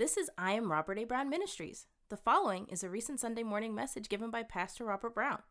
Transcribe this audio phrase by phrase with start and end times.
[0.00, 1.04] This is I Am Robert A.
[1.04, 1.86] Brown Ministries.
[2.08, 5.42] The following is a recent Sunday morning message given by Pastor Robert Brown.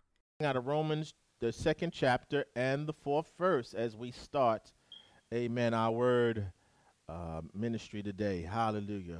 [0.42, 4.72] Out of Romans, the second chapter and the fourth verse as we start,
[5.32, 6.48] amen, our word
[7.08, 8.42] uh, ministry today.
[8.42, 9.20] Hallelujah.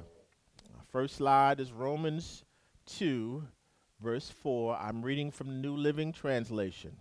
[0.76, 2.44] Our first slide is Romans
[2.88, 3.44] 2,
[4.02, 4.78] verse 4.
[4.78, 6.98] I'm reading from the New Living Translation.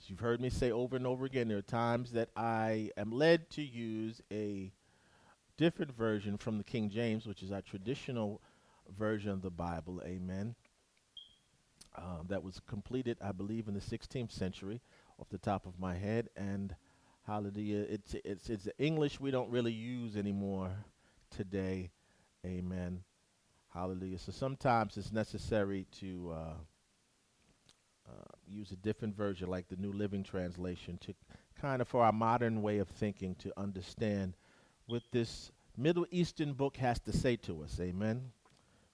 [0.00, 3.10] As you've heard me say over and over again, there are times that I am
[3.10, 4.70] led to use a
[5.56, 8.40] different version from the King James, which is our traditional
[8.96, 10.02] version of the Bible.
[10.04, 10.54] Amen.
[11.96, 14.82] Um, that was completed, I believe, in the 16th century,
[15.18, 16.28] off the top of my head.
[16.36, 16.74] And
[17.26, 20.70] hallelujah, it's it's it's English we don't really use anymore
[21.30, 21.90] today.
[22.44, 23.02] Amen.
[23.72, 24.18] Hallelujah.
[24.18, 26.54] So sometimes it's necessary to uh,
[28.08, 31.14] uh, use a different version, like the New Living Translation, to
[31.60, 34.34] kind of for our modern way of thinking to understand
[34.86, 37.78] what this Middle Eastern book has to say to us.
[37.80, 38.30] Amen.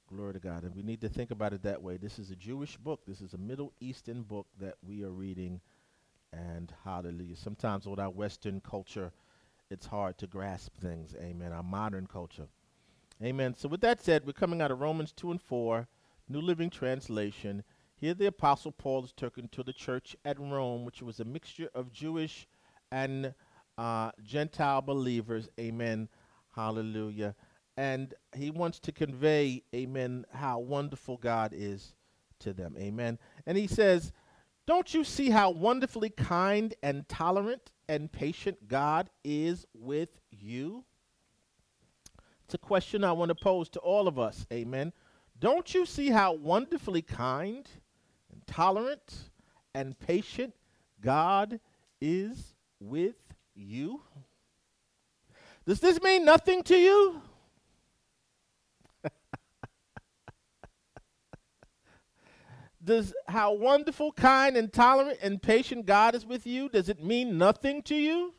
[0.08, 0.64] Glory to God.
[0.64, 1.96] And we need to think about it that way.
[1.96, 3.00] This is a Jewish book.
[3.06, 5.60] This is a Middle Eastern book that we are reading.
[6.32, 7.36] And hallelujah.
[7.36, 9.12] Sometimes with our Western culture,
[9.70, 11.14] it's hard to grasp things.
[11.20, 11.52] Amen.
[11.52, 12.48] Our modern culture.
[13.22, 13.54] Amen.
[13.56, 15.86] So with that said, we're coming out of Romans 2 and 4,
[16.28, 17.62] New Living Translation.
[17.94, 21.70] Here the Apostle Paul is talking to the church at Rome, which was a mixture
[21.72, 22.48] of Jewish
[22.90, 23.34] and
[23.78, 25.48] uh, Gentile believers.
[25.60, 26.08] Amen.
[26.54, 27.34] Hallelujah.
[27.76, 31.94] And he wants to convey, amen, how wonderful God is
[32.40, 32.76] to them.
[32.78, 33.18] Amen.
[33.46, 34.12] And he says,
[34.66, 40.84] Don't you see how wonderfully kind and tolerant and patient God is with you?
[42.44, 44.46] It's a question I want to pose to all of us.
[44.52, 44.92] Amen.
[45.38, 47.66] Don't you see how wonderfully kind
[48.30, 49.30] and tolerant
[49.74, 50.54] and patient
[51.00, 51.58] God
[52.00, 53.16] is with
[53.54, 54.02] you?
[55.64, 57.22] Does this mean nothing to you?
[62.84, 67.38] does how wonderful, kind, and tolerant and patient God is with you, does it mean
[67.38, 68.34] nothing to you?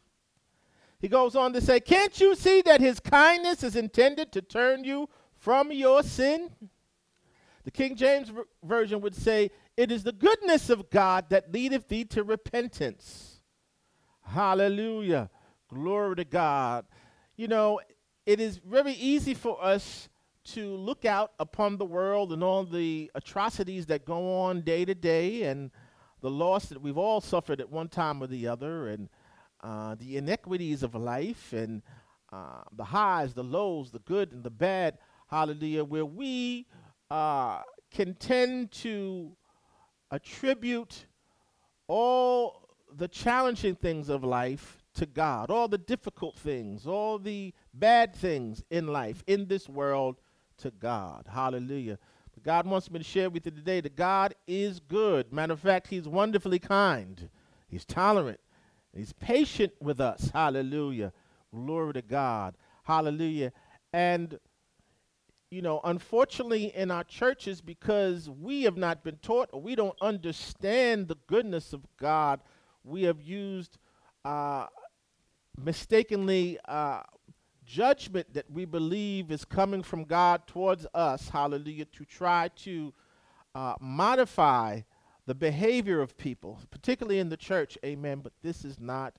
[0.99, 4.83] He goes on to say, Can't you see that his kindness is intended to turn
[4.83, 6.49] you from your sin?
[7.65, 8.31] The King James
[8.63, 13.41] Version would say, It is the goodness of God that leadeth thee to repentance.
[14.21, 15.29] Hallelujah.
[15.67, 16.85] Glory to God.
[17.35, 17.79] You know,
[18.27, 20.07] it is very easy for us
[20.43, 24.93] to look out upon the world and all the atrocities that go on day to
[24.93, 25.71] day and
[26.21, 29.09] the loss that we've all suffered at one time or the other and
[29.63, 31.81] uh, the inequities of life and
[32.31, 36.67] uh, the highs, the lows, the good and the bad, hallelujah, where we
[37.09, 39.35] uh, can tend to
[40.11, 41.07] attribute
[41.87, 48.15] all the challenging things of life to God, all the difficult things, all the bad
[48.15, 50.21] things in life, in this world,
[50.57, 51.27] to God.
[51.29, 51.97] Hallelujah.
[52.33, 55.33] But God wants me to share with you today that God is good.
[55.33, 57.29] Matter of fact, He's wonderfully kind,
[57.67, 58.39] He's tolerant,
[58.95, 60.29] He's patient with us.
[60.33, 61.11] Hallelujah.
[61.53, 62.55] Glory to God.
[62.83, 63.51] Hallelujah.
[63.91, 64.39] And
[65.53, 69.95] you know, unfortunately, in our churches, because we have not been taught or we don't
[70.01, 72.39] understand the goodness of God,
[72.83, 73.77] we have used
[74.25, 74.65] uh,
[75.57, 77.01] mistakenly uh,
[77.65, 82.93] judgment that we believe is coming from God towards us, hallelujah, to try to
[83.55, 84.81] uh, modify
[85.25, 88.19] the behavior of people, particularly in the church, amen.
[88.21, 89.15] But this is not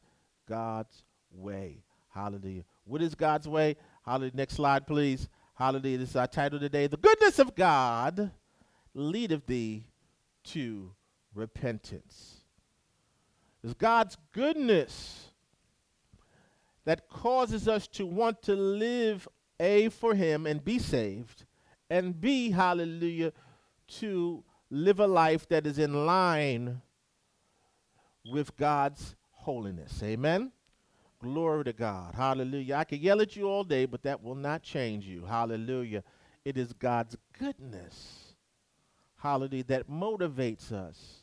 [0.49, 1.03] God's
[1.33, 2.65] way, hallelujah.
[2.85, 3.77] What is God's way?
[4.05, 4.33] Hallelujah.
[4.35, 5.29] Next slide, please.
[5.55, 5.99] Hallelujah.
[5.99, 8.31] This is our title today The Goodness of God
[8.93, 9.87] leadeth thee
[10.45, 10.93] to
[11.35, 12.41] repentance.
[13.63, 15.31] It's God's goodness
[16.85, 19.27] that causes us to want to live
[19.61, 21.45] A for Him and be saved,
[21.91, 23.33] and B, hallelujah,
[23.87, 26.83] to live a life that is in line
[28.31, 30.03] with God's holiness.
[30.03, 30.53] Amen.
[31.23, 32.15] Glory to God.
[32.15, 32.77] Hallelujah.
[32.77, 35.25] I could yell at you all day, but that will not change you.
[35.25, 36.03] Hallelujah.
[36.45, 38.35] It is God's goodness,
[39.17, 41.23] hallelujah, that motivates us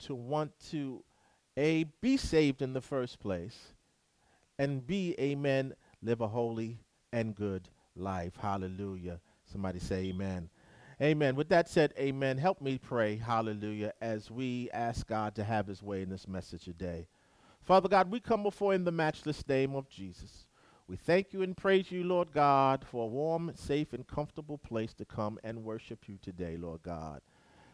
[0.00, 1.02] to want to,
[1.56, 3.73] A, be saved in the first place,
[4.58, 6.78] and be, amen, live a holy
[7.12, 8.34] and good life.
[8.40, 9.20] Hallelujah.
[9.46, 10.48] Somebody say amen.
[11.00, 11.34] Amen.
[11.34, 12.38] With that said, amen.
[12.38, 16.64] Help me pray, hallelujah, as we ask God to have his way in this message
[16.64, 17.08] today.
[17.62, 20.46] Father God, we come before in the matchless name of Jesus.
[20.86, 24.92] We thank you and praise you, Lord God, for a warm, safe, and comfortable place
[24.94, 27.22] to come and worship you today, Lord God.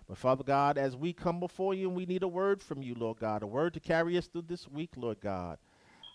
[0.08, 2.94] But Father God, as we come before you and we need a word from you,
[2.94, 5.58] Lord God, a word to carry us through this week, Lord God.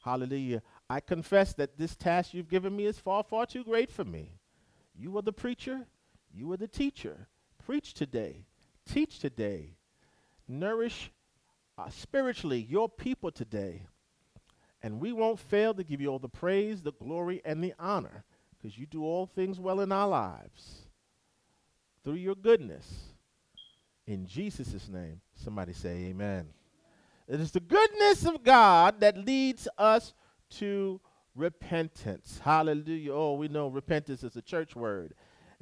[0.06, 0.62] Hallelujah.
[0.88, 4.34] I confess that this task you've given me is far, far too great for me.
[4.94, 5.88] You are the preacher,
[6.32, 7.28] you are the teacher.
[7.66, 8.46] Preach today,
[8.88, 9.78] teach today,
[10.48, 11.12] nourish
[11.80, 13.88] uh, spiritually your people today.
[14.84, 18.26] And we won't fail to give you all the praise, the glory, and the honor
[18.52, 20.86] because you do all things well in our lives
[22.04, 22.88] through your goodness.
[24.06, 26.50] In Jesus' name, somebody say amen.
[27.28, 30.14] It is the goodness of God that leads us
[30.52, 31.02] to
[31.36, 32.40] repentance.
[32.44, 33.14] Hallelujah.
[33.14, 35.14] Oh, we know repentance is a church word.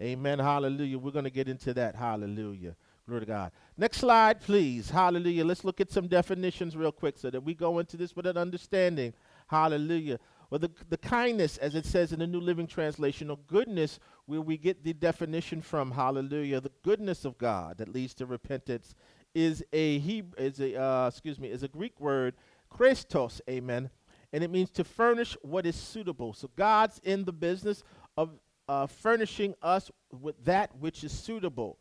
[0.01, 0.39] Amen.
[0.39, 0.97] Hallelujah.
[0.97, 1.95] We're going to get into that.
[1.95, 2.75] Hallelujah.
[3.07, 3.51] Glory to God.
[3.77, 4.89] Next slide, please.
[4.89, 5.45] Hallelujah.
[5.45, 8.37] Let's look at some definitions real quick so that we go into this with an
[8.37, 9.13] understanding.
[9.47, 10.19] Hallelujah.
[10.49, 14.41] Well, the, the kindness, as it says in the New Living Translation, or goodness, where
[14.41, 18.95] we get the definition from, hallelujah, the goodness of God that leads to repentance
[19.33, 22.35] is a Hebrew, is a uh, excuse me, is a Greek word,
[22.69, 23.89] Christos, amen,
[24.31, 26.33] and it means to furnish what is suitable.
[26.33, 27.83] So God's in the business
[28.17, 28.31] of
[28.67, 31.77] uh, furnishing us with that which is suitable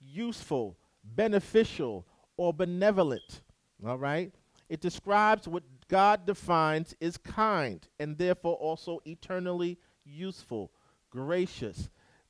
[0.00, 2.06] useful, beneficial,
[2.36, 3.42] or benevolent.
[3.86, 4.32] All right?
[4.68, 10.72] It describes what God defines as kind and therefore also eternally useful,
[11.10, 11.88] gracious.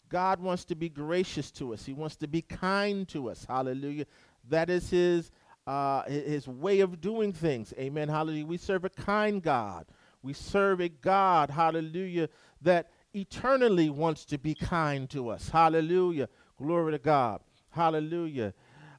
[0.09, 1.85] God wants to be gracious to us.
[1.85, 3.45] He wants to be kind to us.
[3.49, 4.07] Hallelujah.
[4.49, 5.31] That is his
[5.67, 7.75] uh, his way of doing things.
[7.79, 8.09] Amen.
[8.09, 8.47] Hallelujah.
[8.47, 9.87] We serve a kind God.
[10.23, 12.29] We serve a God, hallelujah,
[12.63, 15.49] that eternally wants to be kind to us.
[15.49, 16.29] Hallelujah.
[16.57, 17.41] Glory to God.
[17.71, 18.55] Hallelujah.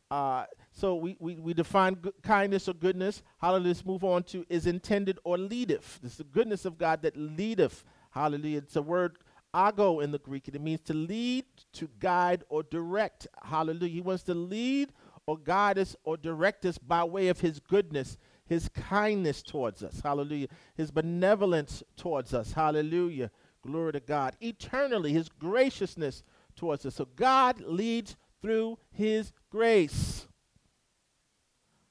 [0.09, 3.23] Uh, so we, we, we define good, kindness or goodness.
[3.41, 3.67] Hallelujah.
[3.67, 5.99] Let's move on to is intended or leadeth.
[6.01, 7.83] This is the goodness of God that leadeth.
[8.11, 8.59] Hallelujah.
[8.59, 9.17] It's a word
[9.53, 13.27] ago in the Greek, and it means to lead, to guide, or direct.
[13.43, 13.93] Hallelujah.
[13.93, 14.93] He wants to lead
[15.27, 19.99] or guide us or direct us by way of his goodness, his kindness towards us.
[20.01, 20.47] Hallelujah.
[20.75, 22.53] His benevolence towards us.
[22.53, 23.29] Hallelujah.
[23.61, 24.35] Glory to God.
[24.41, 26.23] Eternally, his graciousness
[26.55, 26.95] towards us.
[26.95, 30.27] So God leads through his grace.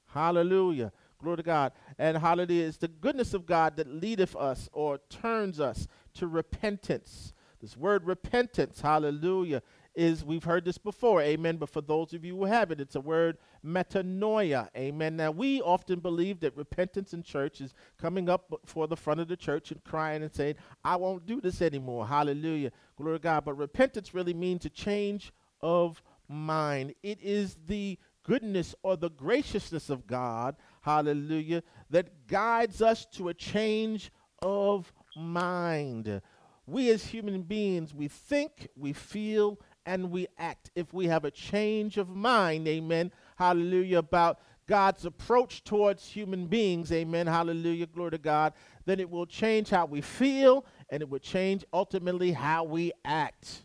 [0.07, 0.91] Hallelujah.
[1.21, 1.71] Glory to God.
[1.99, 7.33] And hallelujah is the goodness of God that leadeth us or turns us to repentance.
[7.59, 9.63] This word repentance, hallelujah,
[9.97, 11.57] is we've heard this before, amen.
[11.57, 15.17] But for those of you who haven't, it's a word metanoia, amen.
[15.17, 19.27] Now we often believe that repentance in church is coming up before the front of
[19.27, 20.55] the church and crying and saying,
[20.85, 22.07] I won't do this anymore.
[22.07, 22.71] Hallelujah.
[22.95, 23.43] Glory to God.
[23.43, 26.93] But repentance really means a change of mind.
[27.01, 33.33] It is the goodness or the graciousness of God, hallelujah, that guides us to a
[33.33, 34.11] change
[34.41, 36.21] of mind.
[36.67, 39.57] We as human beings, we think, we feel,
[39.87, 40.69] and we act.
[40.75, 46.91] If we have a change of mind, amen, hallelujah, about God's approach towards human beings,
[46.91, 48.53] amen, hallelujah, glory to God,
[48.85, 53.61] then it will change how we feel and it will change ultimately how we act.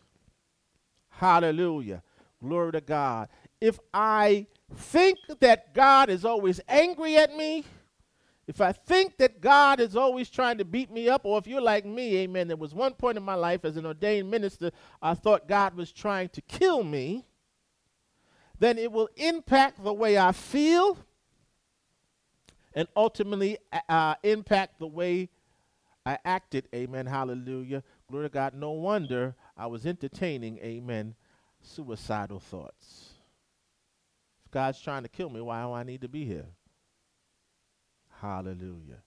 [1.09, 2.03] Hallelujah.
[2.41, 3.29] Glory to God.
[3.61, 7.65] If I think that God is always angry at me,
[8.47, 11.61] if I think that God is always trying to beat me up, or if you're
[11.61, 15.15] like me, amen, there was one point in my life as an ordained minister, I
[15.15, 17.25] thought God was trying to kill me,
[18.59, 20.99] then it will impact the way I feel
[22.75, 23.59] and ultimately
[23.89, 25.29] uh, impact the way
[26.05, 26.69] I acted.
[26.75, 27.06] Amen.
[27.06, 27.83] Hallelujah.
[28.09, 28.55] Glory to God.
[28.55, 31.14] No wonder I was entertaining, amen,
[31.61, 33.11] suicidal thoughts.
[34.45, 36.47] If God's trying to kill me, why do I need to be here?
[38.23, 39.02] Hallelujah.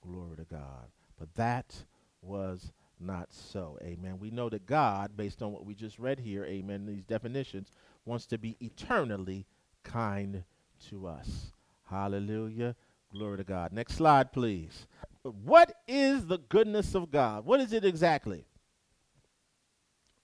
[0.00, 0.88] Glory to God.
[1.18, 1.84] But that
[2.22, 3.78] was not so.
[3.82, 4.18] Amen.
[4.18, 7.70] We know that God, based on what we just read here, amen, these definitions,
[8.06, 9.44] wants to be eternally
[9.82, 10.44] kind
[10.88, 11.52] to us.
[11.90, 12.74] Hallelujah.
[13.12, 13.70] Glory to God.
[13.72, 14.86] Next slide, please.
[15.22, 17.44] What is the goodness of God?
[17.44, 18.46] What is it exactly?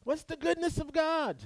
[0.05, 1.37] What's the goodness of God?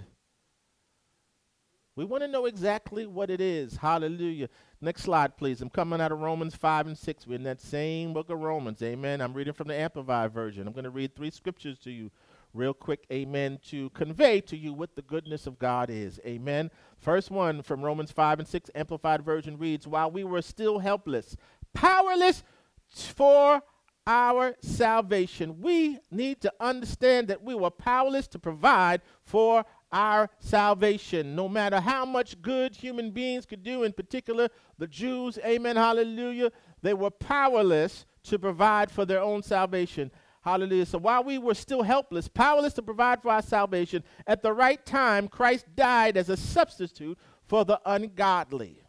[1.96, 3.76] We want to know exactly what it is.
[3.76, 4.48] Hallelujah.
[4.80, 5.62] Next slide, please.
[5.62, 7.26] I'm coming out of Romans 5 and 6.
[7.26, 8.82] We're in that same book of Romans.
[8.82, 9.20] Amen.
[9.20, 10.66] I'm reading from the Amplified Version.
[10.66, 12.10] I'm going to read three scriptures to you
[12.52, 13.06] real quick.
[13.12, 13.60] Amen.
[13.68, 16.18] To convey to you what the goodness of God is.
[16.26, 16.72] Amen.
[16.98, 21.36] First one from Romans 5 and 6, Amplified Version reads While we were still helpless,
[21.74, 22.42] powerless
[22.88, 23.62] for
[24.04, 31.34] our salvation, we need to understand that we were powerless to provide for our salvation.
[31.36, 34.48] No matter how much good human beings could do, in particular
[34.78, 36.50] the Jews, amen, hallelujah,
[36.82, 40.10] they were powerless to provide for their own salvation.
[40.42, 40.86] Hallelujah.
[40.86, 44.84] So while we were still helpless, powerless to provide for our salvation, at the right
[44.84, 48.82] time, Christ died as a substitute for the ungodly.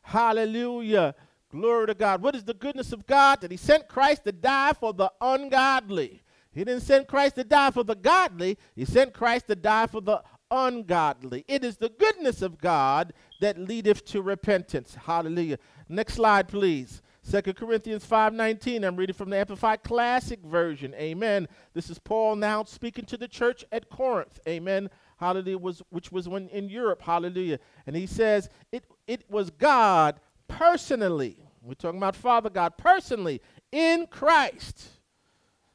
[0.00, 1.14] Hallelujah.
[1.50, 2.22] Glory to God.
[2.22, 3.40] What is the goodness of God?
[3.40, 6.22] That He sent Christ to die for the ungodly.
[6.52, 10.00] He didn't send Christ to die for the godly, He sent Christ to die for
[10.00, 11.44] the ungodly.
[11.46, 14.94] It is the goodness of God that leadeth to repentance.
[14.94, 15.58] Hallelujah.
[15.88, 17.02] Next slide, please.
[17.28, 18.84] 2 Corinthians 5:19.
[18.84, 20.94] I'm reading from the Amplified Classic Version.
[20.94, 21.48] Amen.
[21.74, 24.40] This is Paul now speaking to the church at Corinth.
[24.48, 24.90] Amen.
[25.18, 25.58] Hallelujah.
[25.58, 27.02] Was which was when in Europe.
[27.02, 27.58] Hallelujah.
[27.86, 31.36] And he says, it it was God personally.
[31.62, 34.99] We're talking about Father God personally in Christ.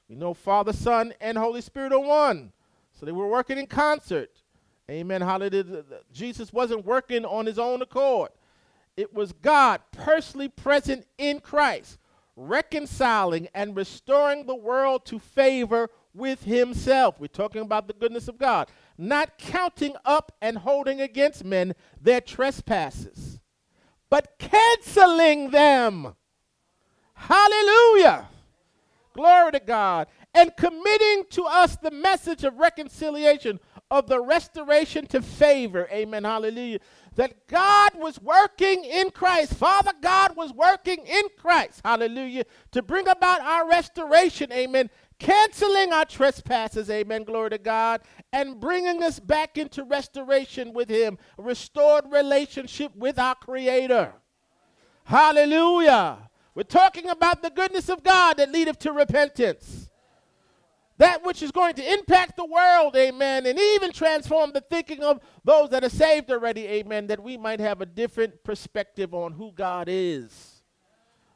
[0.07, 2.51] We know Father, Son, and Holy Spirit are one.
[2.93, 4.31] So they were working in concert.
[4.89, 5.21] Amen.
[5.21, 5.83] Hallelujah.
[6.13, 8.29] Jesus wasn't working on his own accord.
[8.95, 11.97] It was God personally present in Christ,
[12.35, 17.19] reconciling and restoring the world to favor with himself.
[17.19, 22.21] We're talking about the goodness of God, not counting up and holding against men their
[22.21, 23.41] trespasses,
[24.09, 26.15] but canceling them.
[27.15, 28.29] Hallelujah.
[29.15, 30.07] Glory to God.
[30.33, 35.87] And committing to us the message of reconciliation of the restoration to favor.
[35.89, 36.25] Amen.
[36.25, 36.79] Hallelujah.
[37.15, 39.53] That God was working in Christ.
[39.53, 41.79] Father God was working in Christ.
[41.85, 42.43] Hallelujah.
[42.71, 44.51] To bring about our restoration.
[44.51, 44.89] Amen.
[45.17, 46.89] Canceling our trespasses.
[46.89, 47.23] Amen.
[47.23, 48.01] Glory to God.
[48.33, 51.17] And bringing us back into restoration with Him.
[51.37, 54.13] Restored relationship with our Creator.
[55.05, 56.29] Hallelujah.
[56.55, 59.89] We're talking about the goodness of God that leadeth to repentance
[60.97, 65.19] that which is going to impact the world, amen, and even transform the thinking of
[65.43, 69.51] those that are saved already, amen, that we might have a different perspective on who
[69.51, 70.63] God is.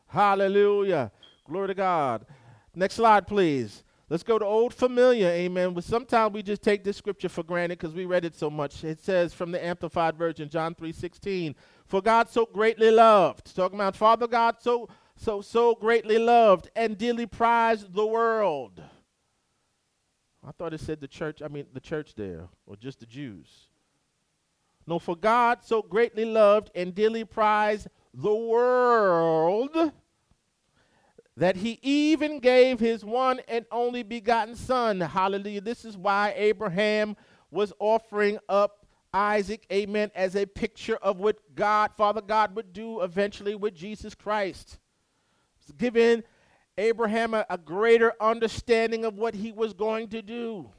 [0.07, 1.11] Hallelujah.
[1.45, 2.25] Glory to God.
[2.73, 3.83] Next slide, please.
[4.09, 5.73] Let's go to Old Familiar, amen.
[5.73, 8.83] But sometimes we just take this scripture for granted because we read it so much.
[8.83, 13.95] It says from the Amplified Version, John 3:16, "For God so greatly loved," talking about
[13.95, 18.81] Father God so so so greatly loved and dearly prized the world
[20.47, 23.67] I thought it said the church, I mean the church there, or just the Jews.
[24.87, 29.91] No, for God so greatly loved and dearly prized the world
[31.37, 34.99] that he even gave his one and only begotten son.
[34.99, 35.61] Hallelujah.
[35.61, 37.15] This is why Abraham
[37.51, 43.01] was offering up Isaac, amen, as a picture of what God, Father God, would do
[43.01, 44.79] eventually with Jesus Christ.
[45.77, 46.23] Giving
[46.77, 50.69] Abraham a, a greater understanding of what he was going to do.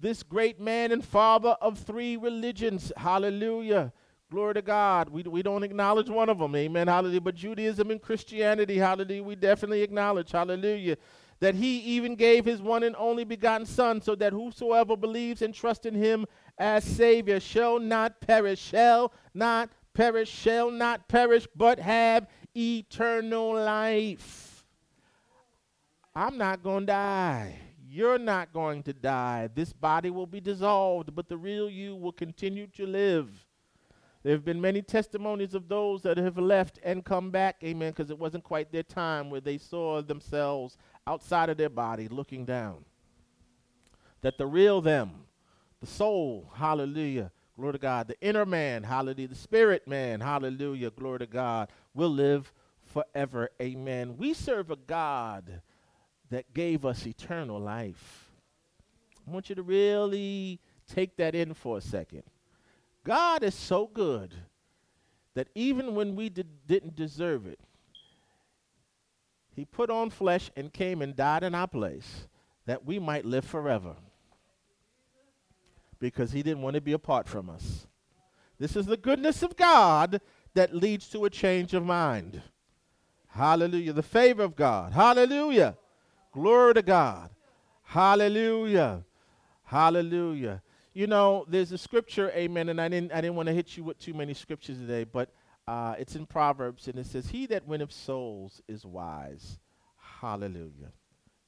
[0.00, 3.92] This great man and father of three religions, hallelujah.
[4.30, 5.10] Glory to God.
[5.10, 7.20] We, we don't acknowledge one of them, amen, hallelujah.
[7.20, 10.96] But Judaism and Christianity, hallelujah, we definitely acknowledge, hallelujah,
[11.40, 15.52] that he even gave his one and only begotten Son, so that whosoever believes and
[15.52, 16.24] trusts in him
[16.56, 24.64] as Savior shall not perish, shall not perish, shall not perish, but have eternal life.
[26.14, 27.58] I'm not going to die.
[27.88, 29.48] You're not going to die.
[29.54, 33.28] This body will be dissolved, but the real you will continue to live.
[34.22, 38.10] There have been many testimonies of those that have left and come back, amen, because
[38.10, 42.84] it wasn't quite their time where they saw themselves outside of their body looking down.
[44.20, 45.24] That the real them,
[45.80, 51.20] the soul, hallelujah, glory to God, the inner man, hallelujah, the spirit man, hallelujah, glory
[51.20, 52.52] to God, will live
[52.84, 54.16] forever, amen.
[54.16, 55.62] We serve a God
[56.30, 58.30] that gave us eternal life.
[59.26, 60.60] I want you to really
[60.92, 62.24] take that in for a second.
[63.04, 64.34] God is so good
[65.34, 67.60] that even when we did, didn't deserve it,
[69.54, 72.26] He put on flesh and came and died in our place
[72.66, 73.96] that we might live forever
[76.02, 77.86] because He didn't want to be apart from us.
[78.58, 80.20] This is the goodness of God
[80.54, 82.42] that leads to a change of mind.
[83.28, 83.92] Hallelujah.
[83.92, 84.92] The favor of God.
[84.92, 85.76] Hallelujah.
[86.32, 87.30] Glory to God.
[87.84, 89.04] Hallelujah.
[89.62, 90.60] Hallelujah.
[90.92, 93.84] You know, there's a scripture, amen, and I didn't I didn't want to hit you
[93.84, 95.30] with too many scriptures today, but
[95.68, 99.60] uh, it's in Proverbs, and it says, He that winneth souls is wise.
[100.20, 100.92] Hallelujah.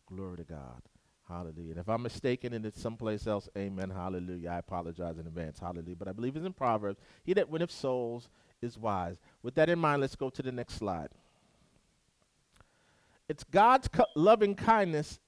[0.07, 0.83] Glory to God.
[1.29, 1.71] Hallelujah.
[1.71, 4.51] And if I'm mistaken and it's someplace else, amen, hallelujah.
[4.51, 5.59] I apologize in advance.
[5.59, 5.97] Hallelujah.
[5.97, 7.01] But I believe it's in Proverbs.
[7.25, 8.29] He that winneth souls
[8.61, 9.17] is wise.
[9.43, 11.09] With that in mind, let's go to the next slide.
[13.29, 15.19] It's God's co- loving kindness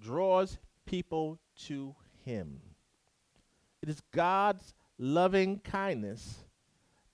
[0.00, 1.94] draws people to
[2.24, 2.60] Him.
[3.80, 6.44] It is God's loving kindness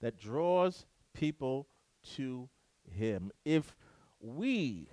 [0.01, 1.67] that draws people
[2.17, 2.49] to
[2.91, 3.31] Him.
[3.45, 3.77] If
[4.19, 4.89] we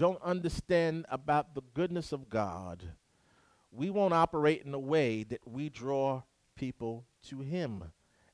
[0.00, 2.82] don't understand about the goodness of God,
[3.70, 6.22] we won't operate in a way that we draw
[6.56, 7.84] people to Him.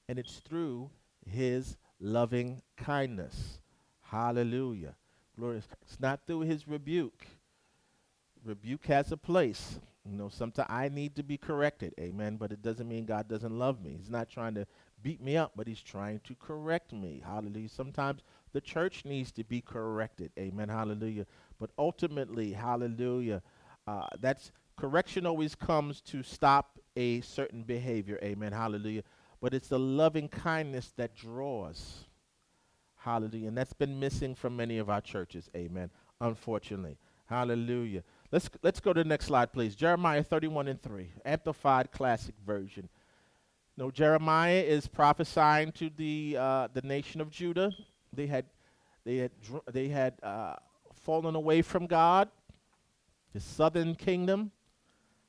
[0.08, 0.90] And it's through
[1.28, 3.58] His loving kindness.
[4.00, 4.94] Hallelujah.
[5.36, 5.66] Glorious.
[5.82, 7.26] It's not through his rebuke.
[8.44, 9.80] Rebuke has a place.
[10.08, 11.94] You know, sometimes I need to be corrected.
[11.98, 12.36] Amen.
[12.36, 13.96] But it doesn't mean God doesn't love me.
[13.98, 14.68] He's not trying to
[15.02, 17.22] beat me up, but he's trying to correct me.
[17.26, 17.68] Hallelujah.
[17.68, 18.22] Sometimes
[18.56, 20.30] the church needs to be corrected.
[20.38, 20.70] Amen.
[20.70, 21.26] Hallelujah.
[21.60, 23.42] But ultimately, hallelujah,
[23.86, 28.18] uh, that's correction always comes to stop a certain behavior.
[28.22, 28.52] Amen.
[28.52, 29.02] Hallelujah.
[29.42, 32.06] But it's the loving kindness that draws.
[32.96, 33.48] Hallelujah.
[33.48, 35.50] And that's been missing from many of our churches.
[35.54, 35.90] Amen.
[36.22, 36.96] Unfortunately.
[37.26, 38.04] Hallelujah.
[38.32, 39.76] Let's let's go to the next slide, please.
[39.76, 42.88] Jeremiah 31 and 3, Amplified Classic Version.
[43.76, 47.70] No, Jeremiah is prophesying to the uh, the nation of Judah.
[48.16, 48.46] They had
[49.04, 50.56] they had dr- they had uh,
[50.92, 52.28] fallen away from God,
[53.32, 54.50] the southern kingdom.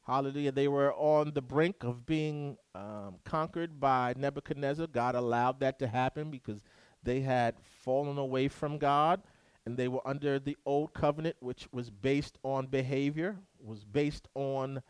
[0.05, 0.53] Hallelujah.
[0.53, 4.87] They were on the brink of being um, conquered by Nebuchadnezzar.
[4.87, 6.63] God allowed that to happen because
[7.03, 9.21] they had fallen away from God
[9.67, 14.81] and they were under the old covenant, which was based on behavior, was based on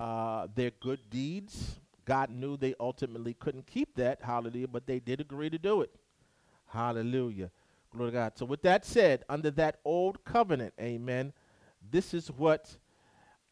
[0.00, 1.78] uh, their good deeds.
[2.06, 5.90] God knew they ultimately couldn't keep that, hallelujah, but they did agree to do it.
[6.74, 7.52] Hallelujah.
[7.92, 8.32] Glory to God.
[8.34, 11.32] So, with that said, under that old covenant, amen,
[11.88, 12.76] this is what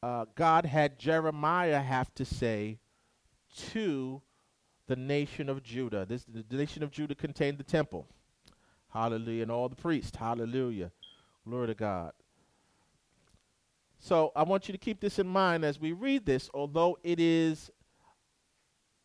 [0.02, 2.80] uh, God had Jeremiah have to say
[3.70, 4.20] to
[4.88, 6.04] the nation of Judah.
[6.04, 8.08] This the nation of Judah contained the temple.
[8.92, 9.42] Hallelujah.
[9.42, 10.16] And all the priests.
[10.16, 10.90] Hallelujah.
[11.48, 12.12] Glory to God.
[14.00, 17.20] So I want you to keep this in mind as we read this, although it
[17.20, 17.70] is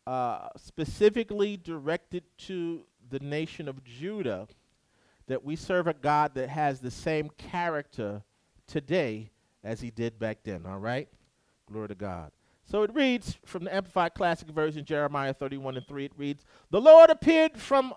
[0.08, 4.48] uh, specifically directed to the nation of Judah,
[5.26, 8.22] that we serve a God that has the same character
[8.66, 9.30] today
[9.62, 10.64] as he did back then.
[10.66, 11.08] All right?
[11.70, 12.32] Glory to God.
[12.64, 16.04] So it reads from the Amplified Classic Version, Jeremiah 31 and 3.
[16.04, 17.94] It reads, The Lord appeared from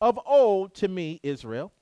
[0.00, 1.72] of old to me, Israel,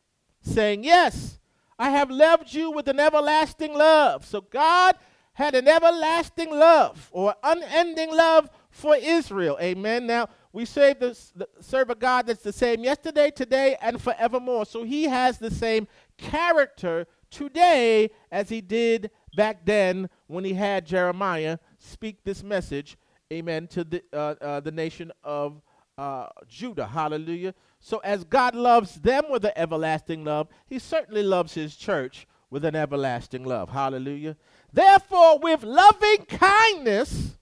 [0.42, 1.38] saying, Yes,
[1.78, 4.26] I have loved you with an everlasting love.
[4.26, 4.96] So God
[5.32, 9.56] had an everlasting love or unending love for Israel.
[9.60, 10.06] Amen.
[10.06, 11.16] Now, we serve, the,
[11.60, 14.66] serve a God that's the same yesterday, today, and forevermore.
[14.66, 15.86] So he has the same
[16.16, 22.96] character today as he did back then when he had Jeremiah speak this message,
[23.32, 25.62] amen, to the, uh, uh, the nation of
[25.96, 26.86] uh, Judah.
[26.86, 27.54] Hallelujah.
[27.78, 32.64] So, as God loves them with an everlasting love, He certainly loves His church with
[32.64, 33.70] an everlasting love.
[33.70, 34.36] Hallelujah.
[34.72, 37.36] Therefore, with loving kindness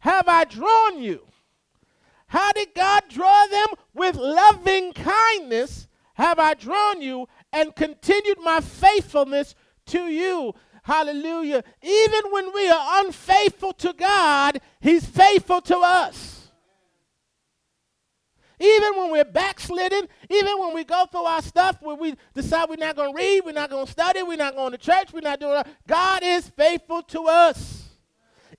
[0.00, 1.26] have I drawn you.
[2.28, 3.68] How did God draw them?
[3.94, 9.54] With loving kindness have I drawn you and continued my faithfulness
[9.86, 10.54] to you.
[10.82, 11.64] Hallelujah.
[11.82, 16.36] Even when we are unfaithful to God, He's faithful to us.
[18.58, 22.76] Even when we're backslidden, even when we go through our stuff where we decide we're
[22.76, 25.20] not going to read, we're not going to study, we're not going to church, we're
[25.20, 27.90] not doing God is faithful to us.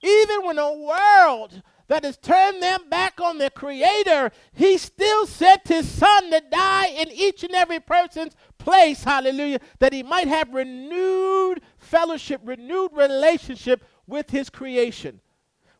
[0.03, 5.67] Even when the world that has turned them back on their creator, he still sent
[5.67, 10.53] his son to die in each and every person's place, hallelujah, that he might have
[10.53, 15.21] renewed fellowship, renewed relationship with his creation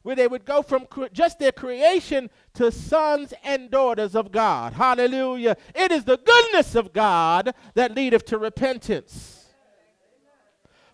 [0.08, 4.72] where they would go from cre- just their creation to sons and daughters of God.
[4.72, 5.58] Hallelujah.
[5.76, 9.48] It is the goodness of God that leadeth to repentance.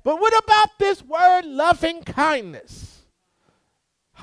[0.04, 2.93] But what about this word loving kindness?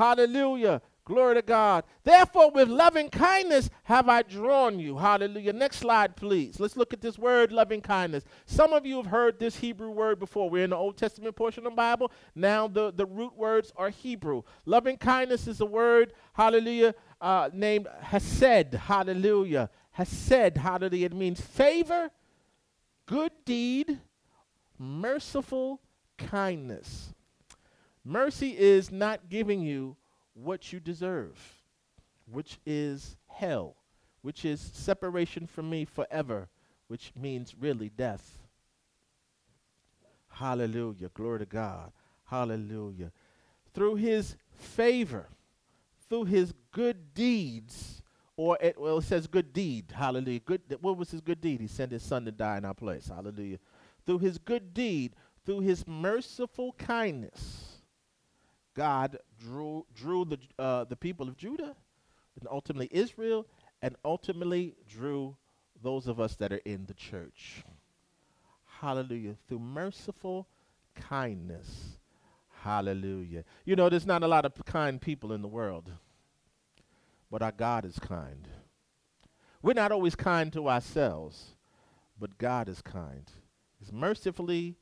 [0.01, 0.81] Hallelujah.
[1.05, 1.85] Glory to God.
[2.05, 4.97] Therefore, with loving kindness have I drawn you.
[4.97, 5.53] Hallelujah.
[5.53, 6.59] Next slide, please.
[6.59, 8.25] Let's look at this word, loving kindness.
[8.47, 10.49] Some of you have heard this Hebrew word before.
[10.49, 12.11] We're in the Old Testament portion of the Bible.
[12.35, 14.41] Now, the, the root words are Hebrew.
[14.65, 18.73] Loving kindness is a word, hallelujah, uh, named Hesed.
[18.73, 19.69] Hallelujah.
[19.91, 21.07] Hesed, hallelujah.
[21.07, 22.11] It means favor,
[23.05, 23.99] good deed,
[24.79, 25.83] merciful
[26.17, 27.13] kindness.
[28.05, 29.97] Mercy is not giving you
[30.35, 31.39] what you deserve,
[32.31, 33.77] which is hell,
[34.23, 36.49] which is separation from me forever,
[36.89, 38.39] which means really death.
[40.29, 41.11] Hallelujah.
[41.13, 41.93] Glory to God.
[42.25, 43.13] Hallelujah.
[43.75, 45.29] Through his favor,
[46.09, 48.03] through his good deeds,
[48.37, 49.93] or it, well, it says good deed.
[49.95, 50.41] Hallelujah.
[50.41, 50.63] Good.
[50.81, 51.61] What was his good deed?
[51.61, 53.09] He sent his son to die in our place.
[53.09, 53.59] Hallelujah.
[54.07, 57.70] Through his good deed, through his merciful kindness,
[58.75, 61.75] God drew drew the uh, the people of Judah,
[62.39, 63.47] and ultimately Israel,
[63.83, 65.37] and ultimately drew
[65.83, 67.65] those of us that are in the church.
[68.81, 69.37] Hallelujah!
[69.49, 70.47] Through merciful
[70.95, 71.99] kindness.
[72.63, 73.45] Hallelujah!
[73.65, 75.91] You know, there's not a lot of kind people in the world,
[77.31, 78.49] but our God is kind.
[79.63, 81.57] We're not always kind to ourselves,
[82.19, 83.31] but God is kind.
[83.79, 84.77] He's mercifully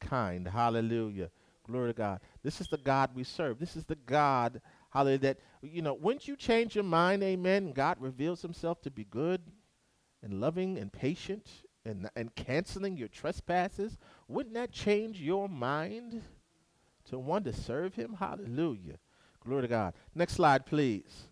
[0.00, 0.48] kind.
[0.48, 1.30] Hallelujah.
[1.64, 2.20] Glory to God.
[2.42, 3.58] This is the God we serve.
[3.58, 7.96] This is the God, hallelujah, that, you know, once you change your mind, amen, God
[8.00, 9.40] reveals himself to be good
[10.22, 11.46] and loving and patient
[11.84, 13.98] and, and canceling your trespasses.
[14.28, 16.22] Wouldn't that change your mind
[17.10, 18.16] to want to serve him?
[18.18, 18.98] Hallelujah.
[19.44, 19.94] Glory to God.
[20.14, 21.28] Next slide, please.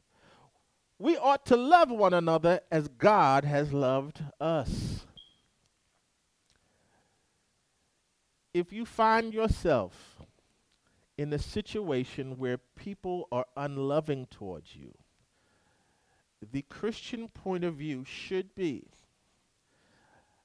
[0.99, 5.07] We ought to love one another as God has loved us.
[8.53, 10.23] If you find yourself
[11.17, 14.95] in a situation where people are unloving towards you,
[16.53, 18.89] the Christian point of view should be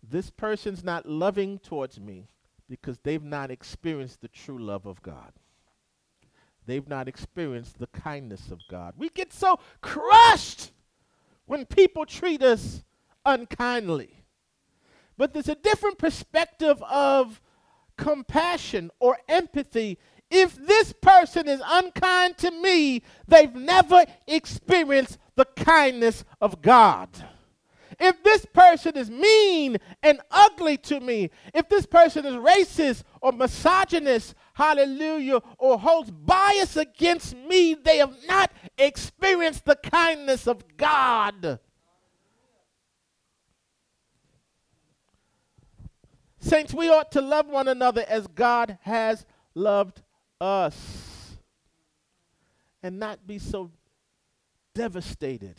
[0.03, 2.27] this person's not loving towards me
[2.69, 5.33] because they've not experienced the true love of God.
[6.65, 8.95] They've not experienced the kindness of God.
[8.97, 10.71] We get so crushed
[11.45, 12.83] when people treat us
[13.25, 14.23] unkindly.
[15.17, 17.39] But there's a different perspective of
[17.97, 19.97] compassion or empathy.
[20.29, 27.10] If this person is unkind to me, they've never experienced the kindness of God.
[27.99, 33.31] If this person is mean and ugly to me, if this person is racist or
[33.31, 41.60] misogynist, hallelujah, or holds bias against me, they have not experienced the kindness of God.
[46.45, 50.03] Saints, we ought to love one another as God has loved
[50.39, 51.38] us
[52.84, 53.71] and not be so
[54.75, 55.55] devastated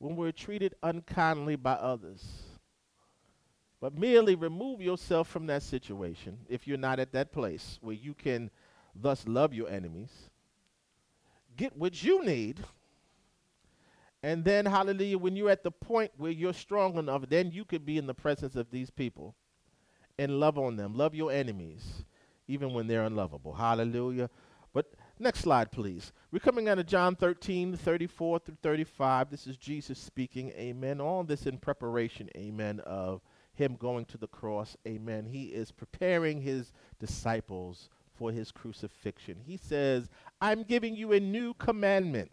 [0.00, 2.24] when we're treated unkindly by others.
[3.80, 8.14] But merely remove yourself from that situation if you're not at that place where you
[8.14, 8.50] can
[8.92, 10.10] thus love your enemies.
[11.56, 12.58] Get what you need.
[14.22, 17.86] And then, hallelujah, when you're at the point where you're strong enough, then you could
[17.86, 19.34] be in the presence of these people
[20.18, 20.94] and love on them.
[20.94, 22.04] Love your enemies,
[22.48, 23.54] even when they're unlovable.
[23.54, 24.28] Hallelujah.
[24.72, 24.86] But
[25.20, 26.12] Next slide, please.
[26.30, 29.30] We're coming out of John 13, 34 through 35.
[29.30, 30.50] This is Jesus speaking.
[30.50, 31.00] Amen.
[31.00, 33.20] All this in preparation, amen, of
[33.52, 34.76] him going to the cross.
[34.86, 35.26] Amen.
[35.26, 39.38] He is preparing his disciples for his crucifixion.
[39.44, 40.08] He says,
[40.40, 42.30] I'm giving you a new commandment.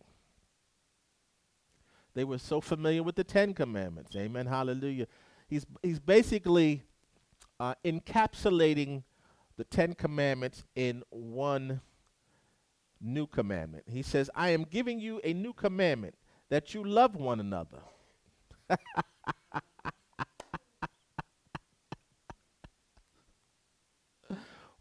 [2.15, 4.15] They were so familiar with the Ten Commandments.
[4.15, 4.47] Amen.
[4.47, 5.05] Hallelujah.
[5.47, 6.81] He's, he's basically
[7.59, 9.03] uh, encapsulating
[9.57, 11.81] the Ten Commandments in one
[13.01, 13.83] new commandment.
[13.87, 16.15] He says, I am giving you a new commandment
[16.49, 17.81] that you love one another.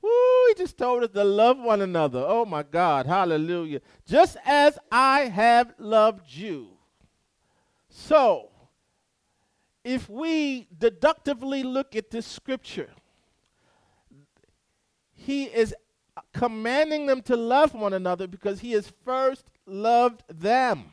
[0.01, 0.11] Woo,
[0.49, 2.25] he just told us to love one another.
[2.27, 3.81] Oh my God, hallelujah.
[4.07, 6.74] Just as I have loved you.
[7.97, 8.49] So,
[9.85, 12.91] if we deductively look at this scripture,
[15.13, 15.73] he is
[16.33, 20.93] commanding them to love one another because he has first loved them.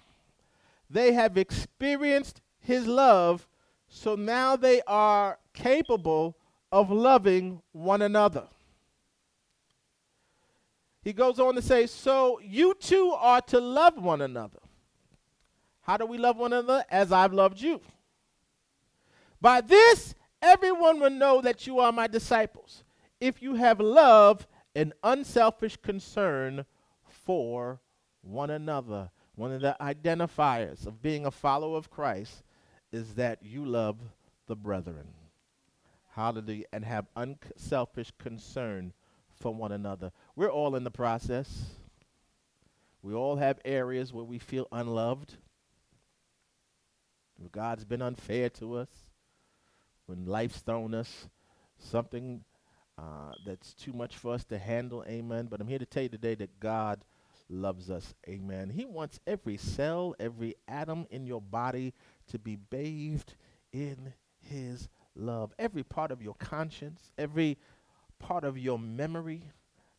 [0.92, 3.48] They have experienced his love,
[3.90, 6.38] so now they are capable
[6.72, 8.44] of loving one another.
[11.02, 14.60] He goes on to say, So you too are to love one another.
[15.82, 16.86] How do we love one another?
[16.89, 17.82] As I've loved you.
[19.39, 22.84] By this, everyone will know that you are my disciples.
[23.20, 26.65] If you have love and unselfish concern
[27.08, 27.80] for
[28.22, 29.10] one another.
[29.36, 32.44] One of the identifiers of being a follower of Christ
[32.91, 33.98] is that you love
[34.48, 35.08] the brethren.
[36.15, 36.65] Hallelujah.
[36.74, 38.94] And have unselfish concern
[39.39, 40.12] for one another.
[40.36, 41.72] We're all in the process.
[43.02, 45.36] We all have areas where we feel unloved.
[47.49, 48.89] God's been unfair to us.
[50.06, 51.27] When life's thrown us
[51.77, 52.43] something
[52.97, 55.47] uh, that's too much for us to handle, amen.
[55.49, 57.04] But I'm here to tell you today that God
[57.49, 58.69] loves us, amen.
[58.69, 61.93] He wants every cell, every atom in your body
[62.27, 63.36] to be bathed
[63.73, 65.54] in His love.
[65.58, 67.58] Every part of your conscience, every
[68.19, 69.43] part of your memory,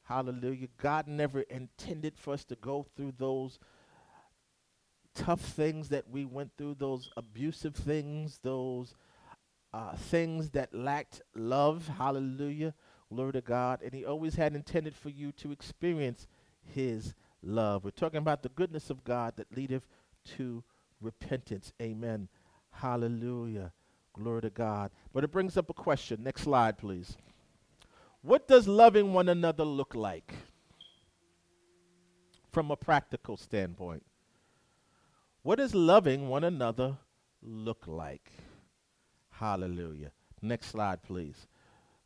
[0.05, 0.69] hallelujah.
[0.81, 3.59] God never intended for us to go through those
[5.15, 8.95] tough things that we went through, those abusive things, those
[9.73, 12.75] uh, things that lacked love, hallelujah.
[13.13, 13.83] Glory to God.
[13.83, 16.27] And He always had intended for you to experience
[16.63, 17.85] His love.
[17.85, 19.87] We're talking about the goodness of God that leadeth
[20.37, 20.63] to
[21.01, 21.73] repentance.
[21.81, 22.29] Amen.
[22.71, 23.73] Hallelujah.
[24.15, 24.91] Glory to God.
[25.13, 26.23] But it brings up a question.
[26.23, 27.17] Next slide, please.
[28.23, 30.33] What does loving one another look like
[32.53, 34.05] from a practical standpoint?
[35.43, 36.99] What does loving one another
[37.43, 38.31] look like?
[39.31, 40.13] Hallelujah.
[40.41, 41.49] Next slide, please.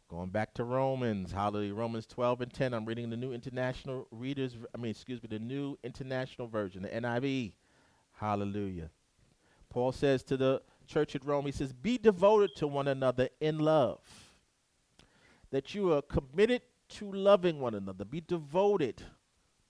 [0.09, 1.75] Going back to Romans, hallelujah.
[1.75, 2.73] Romans 12 and 10.
[2.73, 6.89] I'm reading the New International Readers, I mean, excuse me, the New International Version, the
[6.89, 7.53] NIV.
[8.15, 8.89] Hallelujah.
[9.69, 13.59] Paul says to the church at Rome, he says, Be devoted to one another in
[13.59, 13.99] love.
[15.51, 18.07] That you are committed to loving one another.
[18.07, 19.03] Be devoted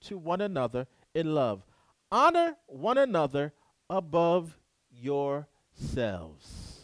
[0.02, 1.65] to one another in love.
[2.10, 3.52] Honor one another
[3.90, 4.58] above
[4.90, 6.80] yourselves.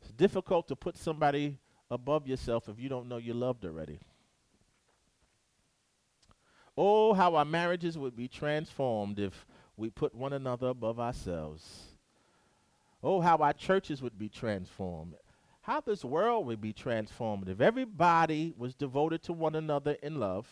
[0.00, 1.58] It's difficult to put somebody
[1.90, 4.00] above yourself if you don't know you're loved already.
[6.76, 11.88] Oh, how our marriages would be transformed if we put one another above ourselves.
[13.02, 15.14] Oh, how our churches would be transformed.
[15.62, 20.46] How this world would be transformed if everybody was devoted to one another in love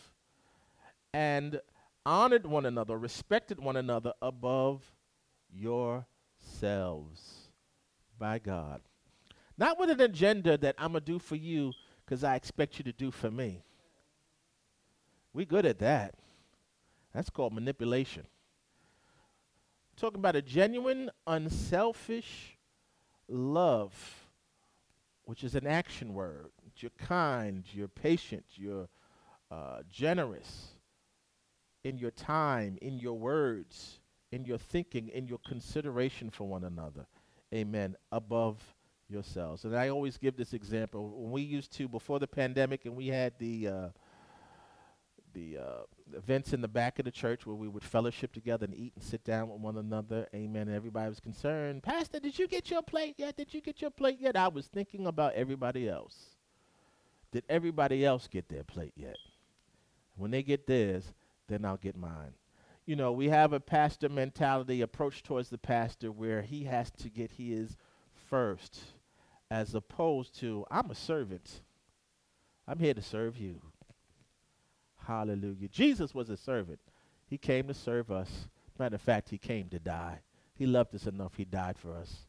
[1.13, 1.59] and
[2.07, 4.81] honored one another, respected one another above
[5.53, 6.05] yourselves
[8.17, 8.81] by God.
[9.57, 11.73] Not with an agenda that I'm going to do for you
[12.05, 13.61] because I expect you to do for me.
[15.33, 16.15] We good at that.
[17.13, 18.25] That's called manipulation.
[19.97, 22.57] Talking about a genuine, unselfish
[23.27, 24.25] love,
[25.25, 26.51] which is an action word.
[26.77, 28.87] You're kind, you're patient, you're
[29.51, 30.76] uh, generous
[31.83, 33.99] in your time, in your words,
[34.31, 37.05] in your thinking, in your consideration for one another.
[37.53, 37.95] Amen.
[38.11, 38.61] Above
[39.09, 39.63] yourselves.
[39.63, 41.09] And I always give this example.
[41.09, 43.87] When we used to, before the pandemic, and we had the uh,
[45.33, 48.75] the uh, events in the back of the church where we would fellowship together and
[48.75, 50.27] eat and sit down with one another.
[50.33, 50.63] Amen.
[50.67, 51.83] And everybody was concerned.
[51.83, 53.37] Pastor, did you get your plate yet?
[53.37, 54.35] Did you get your plate yet?
[54.35, 56.15] I was thinking about everybody else.
[57.31, 59.17] Did everybody else get their plate yet?
[60.15, 61.13] When they get theirs,
[61.47, 62.33] then I'll get mine.
[62.85, 67.09] You know, we have a pastor mentality approach towards the pastor where he has to
[67.09, 67.75] get his
[68.29, 68.79] first
[69.49, 71.61] as opposed to I'm a servant.
[72.67, 73.61] I'm here to serve you.
[75.05, 75.69] Hallelujah.
[75.69, 76.79] Jesus was a servant.
[77.27, 78.47] He came to serve us.
[78.77, 80.19] Matter of fact, he came to die.
[80.55, 81.35] He loved us enough.
[81.35, 82.27] He died for us.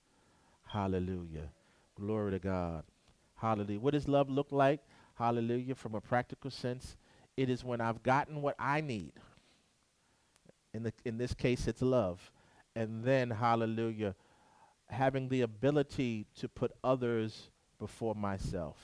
[0.65, 1.51] Hallelujah.
[1.97, 2.85] Glory to God.
[3.37, 3.81] Hallelujah.
[3.81, 4.81] What does love look like?
[5.15, 5.75] Hallelujah.
[5.75, 6.97] From a practical sense,
[7.39, 9.13] it is when I've gotten what I need.
[10.75, 12.33] In, the, in this case, it's love.
[12.75, 14.17] And then, hallelujah,
[14.91, 18.77] having the ability to put others before myself.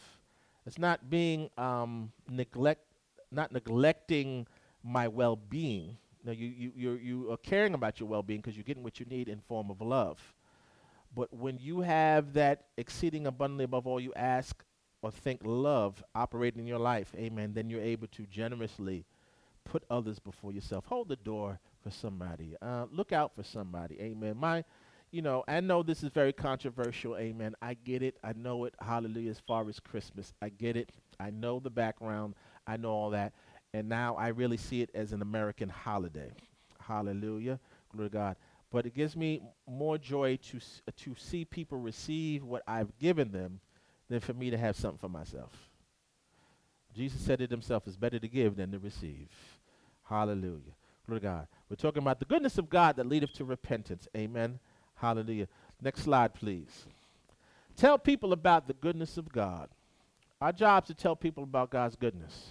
[0.66, 2.84] It's not being um, neglect,
[3.32, 4.46] not neglecting
[4.84, 5.96] my well-being.
[6.24, 9.04] Now you you you you are caring about your well-being because you're getting what you
[9.06, 10.18] need in form of love.
[11.14, 14.64] But when you have that exceeding abundantly above all you ask
[15.04, 19.04] or think love operating in your life, amen, then you're able to generously
[19.64, 20.86] put others before yourself.
[20.86, 22.56] Hold the door for somebody.
[22.62, 24.36] Uh, look out for somebody, amen.
[24.38, 24.64] My
[25.10, 27.54] you know, I know this is very controversial, amen.
[27.62, 28.16] I get it.
[28.24, 28.74] I know it.
[28.80, 29.30] Hallelujah.
[29.30, 30.90] As far as Christmas, I get it.
[31.20, 32.34] I know the background.
[32.66, 33.32] I know all that.
[33.74, 36.32] And now I really see it as an American holiday.
[36.80, 37.60] Hallelujah.
[37.92, 38.36] Glory to God.
[38.72, 43.30] But it gives me more joy to, s- to see people receive what I've given
[43.30, 43.60] them
[44.08, 45.52] than for me to have something for myself.
[46.94, 49.28] Jesus said it himself it's better to give than to receive.
[50.04, 50.74] Hallelujah.
[51.06, 51.46] Glory to God.
[51.68, 54.06] We're talking about the goodness of God that leadeth to repentance.
[54.16, 54.58] Amen.
[54.94, 55.48] Hallelujah.
[55.82, 56.86] Next slide, please.
[57.76, 59.68] Tell people about the goodness of God.
[60.40, 62.50] Our job is to tell people about God's goodness.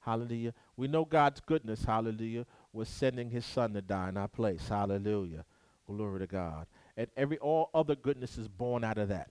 [0.00, 0.54] Hallelujah.
[0.76, 4.68] We know God's goodness, hallelujah, was sending his son to die in our place.
[4.68, 5.44] Hallelujah.
[5.86, 6.66] Glory to God.
[6.96, 9.30] And every all other goodness is born out of that.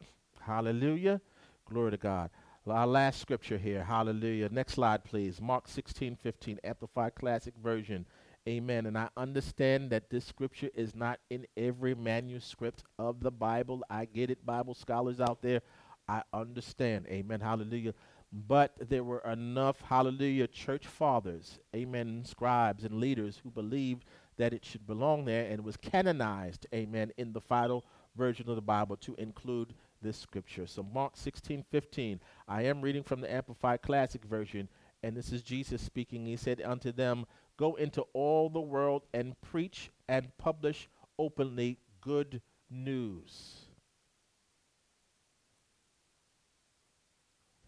[0.50, 1.22] Hallelujah.
[1.66, 2.32] Glory to God.
[2.68, 3.84] Our last scripture here.
[3.84, 4.50] Hallelujah.
[4.52, 5.40] Next slide, please.
[5.40, 8.04] Mark 16, 15, Amplified Classic Version.
[8.48, 8.88] Amen.
[8.88, 13.84] And I understand that this scripture is not in every manuscript of the Bible.
[13.92, 15.62] I get it, Bible scholars out there.
[16.08, 17.06] I understand.
[17.10, 17.42] Amen.
[17.42, 17.94] Hallelujah.
[18.32, 24.06] But there were enough, hallelujah, church fathers, amen, scribes and leaders who believed
[24.38, 27.86] that it should belong there and was canonized, amen, in the final
[28.16, 30.68] version of the Bible to include this scripture.
[30.68, 32.20] So Mark 16, 15.
[32.48, 34.70] I am reading from the Amplified Classic Version,
[35.04, 36.26] and this is Jesus speaking.
[36.26, 37.26] He said unto them,
[37.58, 43.66] Go into all the world and preach and publish openly good news.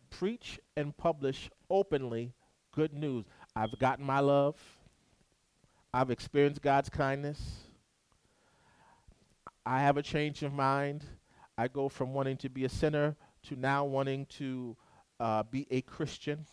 [0.09, 2.33] Preach and publish openly
[2.71, 3.25] good news.
[3.55, 4.55] I've gotten my love.
[5.93, 7.41] I've experienced God's kindness.
[9.65, 11.05] I have a change of mind.
[11.57, 14.75] I go from wanting to be a sinner to now wanting to
[15.19, 16.45] uh, be a Christian.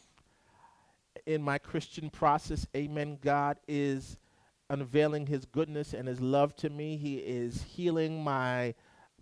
[1.27, 4.19] In my Christian process, amen, God is
[4.71, 6.97] unveiling his goodness and his love to me.
[6.97, 8.75] He is healing my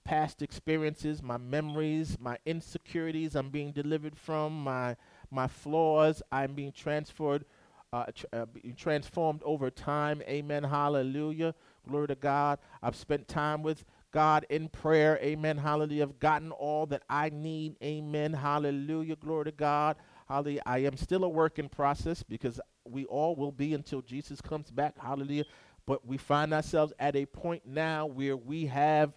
[0.05, 3.35] past experiences, my memories, my insecurities.
[3.35, 4.97] I'm being delivered from my
[5.31, 6.23] my flaws.
[6.31, 7.45] I'm being transferred,
[7.93, 10.23] uh, tr- uh, transformed over time.
[10.29, 10.63] Amen.
[10.63, 11.55] Hallelujah.
[11.89, 12.59] Glory to God.
[12.83, 13.85] I've spent time with
[14.17, 15.19] God in prayer.
[15.21, 15.59] Amen.
[15.59, 16.05] Hallelujah.
[16.05, 17.77] I've gotten all that I need.
[17.83, 18.33] Amen.
[18.33, 19.15] Hallelujah.
[19.17, 19.97] Glory to God.
[20.27, 20.63] Hallelujah.
[20.65, 24.71] I am still a work in process because we all will be until Jesus comes
[24.71, 24.99] back.
[24.99, 25.45] Hallelujah.
[25.85, 29.13] But we find ourselves at a point now where we have,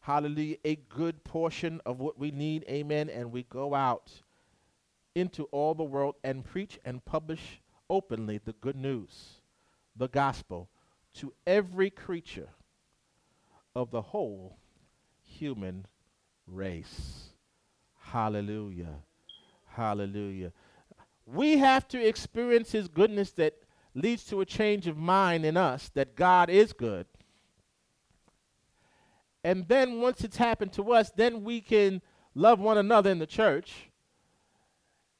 [0.00, 2.64] hallelujah, a good portion of what we need.
[2.68, 3.10] Amen.
[3.10, 4.12] And we go out
[5.16, 9.40] into all the world and preach and publish openly the good news,
[9.96, 10.68] the gospel,
[11.14, 12.50] to every creature
[13.74, 14.58] of the whole
[15.22, 15.86] human
[16.46, 17.30] race.
[17.98, 18.96] Hallelujah.
[19.66, 20.52] Hallelujah.
[21.26, 23.54] We have to experience His goodness that
[23.94, 27.06] leads to a change of mind in us that God is good.
[29.42, 32.02] And then once it's happened to us, then we can
[32.34, 33.90] love one another in the church.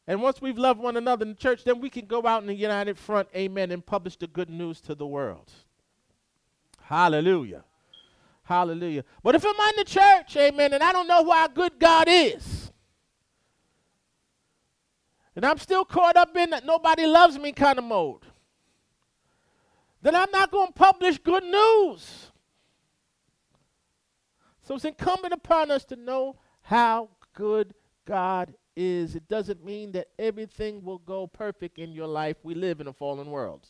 [0.06, 2.48] And once we've loved one another in the church, then we can go out in
[2.48, 5.52] the united front, amen, and publish the good news to the world.
[6.82, 7.64] Hallelujah.
[8.50, 9.04] Hallelujah.
[9.22, 12.08] But if I'm in the church, amen, and I don't know who our good God
[12.08, 12.72] is,
[15.36, 18.22] and I'm still caught up in that nobody loves me kind of mode,
[20.02, 22.32] then I'm not going to publish good news.
[24.62, 27.72] So it's incumbent upon us to know how good
[28.04, 29.14] God is.
[29.14, 32.38] It doesn't mean that everything will go perfect in your life.
[32.42, 33.68] We live in a fallen world.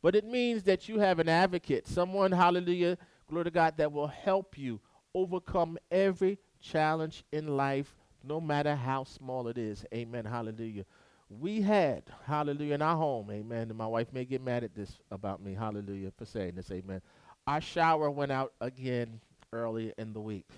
[0.00, 2.96] But it means that you have an advocate, someone, hallelujah,
[3.28, 4.80] glory to God, that will help you
[5.14, 9.84] overcome every challenge in life, no matter how small it is.
[9.94, 10.24] Amen.
[10.24, 10.84] Hallelujah.
[11.30, 13.68] We had, hallelujah, in our home, amen.
[13.68, 17.02] And my wife may get mad at this about me, hallelujah, for saying this, amen.
[17.46, 19.20] Our shower went out again
[19.52, 20.48] early in the week.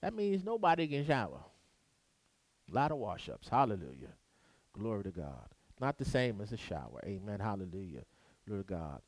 [0.00, 1.40] That means nobody can shower.
[2.70, 4.14] A lot of wash ups, hallelujah.
[4.72, 5.48] Glory to God.
[5.78, 8.04] Not the same as a shower, amen, hallelujah.
[8.46, 9.02] Glory to God.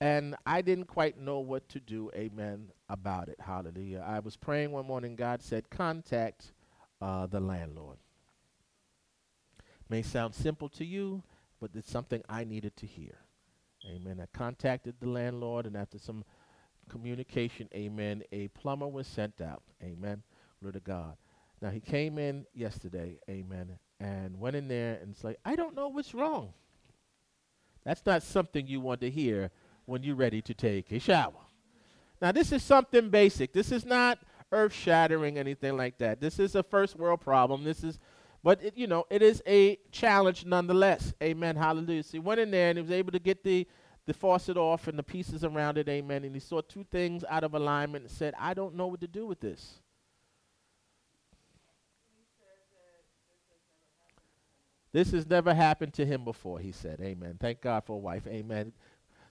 [0.00, 3.38] And I didn't quite know what to do, amen, about it.
[3.40, 4.04] Hallelujah.
[4.06, 6.52] I was praying one morning, God said, contact
[7.00, 7.98] uh, the landlord.
[9.88, 11.22] May sound simple to you,
[11.60, 13.18] but it's something I needed to hear.
[13.86, 14.20] Amen.
[14.20, 16.24] I contacted the landlord, and after some
[16.88, 19.62] communication, amen, a plumber was sent out.
[19.82, 20.22] Amen.
[20.60, 21.16] Glory to God.
[21.60, 25.88] Now, he came in yesterday, amen, and went in there and said, I don't know
[25.88, 26.52] what's wrong.
[27.84, 29.50] That's not something you want to hear
[29.86, 31.32] when you're ready to take a shower.
[32.20, 33.52] Now, this is something basic.
[33.52, 34.18] This is not
[34.50, 36.20] earth shattering, anything like that.
[36.20, 37.64] This is a first world problem.
[37.64, 37.98] This is,
[38.42, 41.12] but it, you know, it is a challenge nonetheless.
[41.22, 41.56] Amen.
[41.56, 42.02] Hallelujah.
[42.02, 43.66] So he went in there and he was able to get the,
[44.06, 45.88] the faucet off and the pieces around it.
[45.88, 46.24] Amen.
[46.24, 49.08] And he saw two things out of alignment and said, I don't know what to
[49.08, 49.80] do with this.
[54.92, 57.00] This has never happened to him before, he said.
[57.00, 57.36] Amen.
[57.40, 58.28] Thank God for a wife.
[58.28, 58.72] Amen.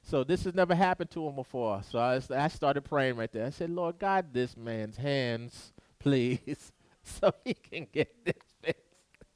[0.04, 1.82] So this has never happened to him before.
[1.90, 3.46] So I, I started praying right there.
[3.46, 8.82] I said, Lord, God, this man's hands, please, so he can get this fixed.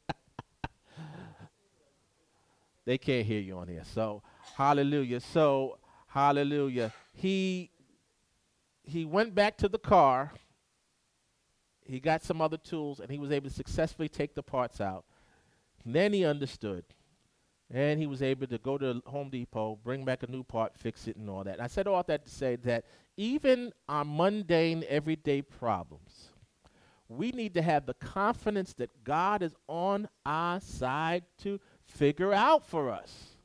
[2.85, 3.83] they can't hear you on here.
[3.93, 4.21] So
[4.55, 5.21] hallelujah.
[5.21, 6.93] So hallelujah.
[7.13, 7.71] He
[8.83, 10.33] he went back to the car.
[11.81, 15.05] He got some other tools, and he was able to successfully take the parts out.
[15.85, 16.83] Then he understood.
[17.73, 21.07] And he was able to go to Home Depot, bring back a new part, fix
[21.07, 21.55] it, and all that.
[21.55, 22.85] And I said all that to say that
[23.17, 26.29] even our mundane, everyday problems,
[27.09, 32.65] we need to have the confidence that God is on our side to figure out
[32.65, 33.37] for us.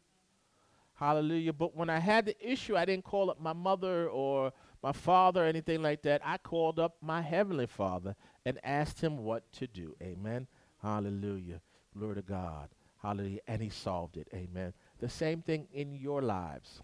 [0.94, 1.52] Hallelujah.
[1.52, 5.44] But when I had the issue, I didn't call up my mother or my father
[5.44, 6.20] or anything like that.
[6.24, 9.96] I called up my heavenly father and asked him what to do.
[10.00, 10.46] Amen.
[10.80, 11.61] Hallelujah.
[11.96, 12.68] Glory to God.
[13.02, 13.40] Hallelujah.
[13.48, 14.28] And he solved it.
[14.32, 14.72] Amen.
[15.00, 16.82] The same thing in your lives.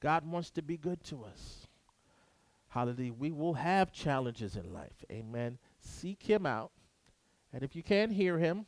[0.00, 1.66] God wants to be good to us.
[2.68, 3.12] Hallelujah.
[3.12, 5.04] We will have challenges in life.
[5.10, 5.58] Amen.
[5.78, 6.72] Seek him out.
[7.52, 8.66] And if you can't hear him,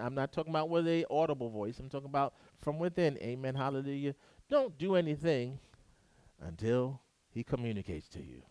[0.00, 1.78] I'm not talking about with a audible voice.
[1.78, 3.18] I'm talking about from within.
[3.18, 3.54] Amen.
[3.54, 4.14] Hallelujah.
[4.48, 5.58] Don't do anything
[6.40, 8.42] until he communicates to you.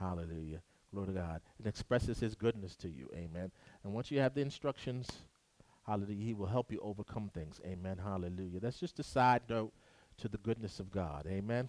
[0.00, 0.62] Hallelujah.
[0.92, 1.42] Glory to God.
[1.58, 3.10] And expresses his goodness to you.
[3.14, 3.50] Amen.
[3.84, 5.06] And once you have the instructions,
[5.86, 6.24] Hallelujah.
[6.24, 7.60] He will help you overcome things.
[7.64, 7.98] Amen.
[8.02, 8.60] Hallelujah.
[8.60, 9.72] That's just a side note
[10.18, 11.26] to the goodness of God.
[11.28, 11.68] Amen.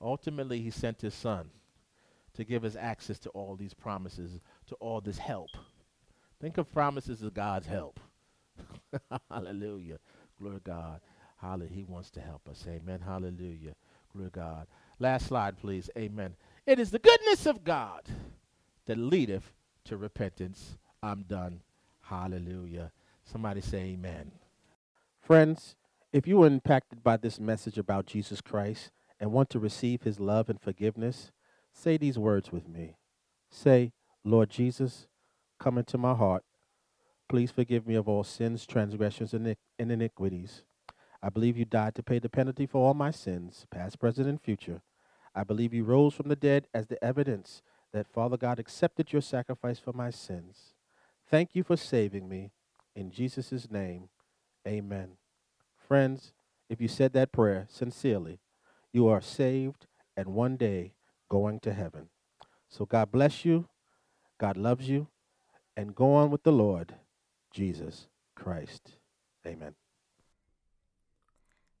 [0.00, 1.50] Ultimately, He sent His Son
[2.34, 5.50] to give us access to all these promises, to all this help.
[6.40, 8.00] Think of promises as God's help.
[9.30, 9.98] Hallelujah.
[10.38, 11.00] Glory to God.
[11.40, 11.72] Hallelujah.
[11.72, 12.64] He wants to help us.
[12.68, 13.00] Amen.
[13.04, 13.74] Hallelujah.
[14.12, 14.66] Glory to God.
[14.98, 15.90] Last slide, please.
[15.96, 16.34] Amen.
[16.66, 18.02] It is the goodness of God
[18.86, 19.52] that leadeth
[19.84, 20.76] to repentance.
[21.02, 21.60] I'm done.
[22.02, 22.90] Hallelujah.
[23.24, 24.32] Somebody say amen.
[25.20, 25.76] Friends,
[26.12, 30.20] if you were impacted by this message about Jesus Christ and want to receive his
[30.20, 31.32] love and forgiveness,
[31.72, 32.96] say these words with me.
[33.50, 35.06] Say, Lord Jesus,
[35.58, 36.44] come into my heart.
[37.28, 40.62] Please forgive me of all sins, transgressions, and iniquities.
[41.22, 44.40] I believe you died to pay the penalty for all my sins, past, present, and
[44.40, 44.82] future.
[45.34, 47.62] I believe you rose from the dead as the evidence
[47.92, 50.74] that Father God accepted your sacrifice for my sins.
[51.30, 52.50] Thank you for saving me.
[52.94, 54.08] In Jesus' name,
[54.66, 55.16] amen.
[55.76, 56.32] Friends,
[56.68, 58.40] if you said that prayer sincerely,
[58.92, 59.86] you are saved
[60.16, 60.94] and one day
[61.28, 62.08] going to heaven.
[62.68, 63.68] So God bless you.
[64.38, 65.08] God loves you.
[65.76, 66.94] And go on with the Lord
[67.52, 68.92] Jesus Christ.
[69.46, 69.74] Amen.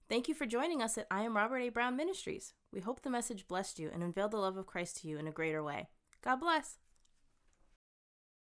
[0.08, 1.68] Thank you for joining us at I Am Robert A.
[1.70, 2.52] Brown Ministries.
[2.72, 5.26] We hope the message blessed you and unveiled the love of Christ to you in
[5.26, 5.88] a greater way.
[6.22, 6.78] God bless.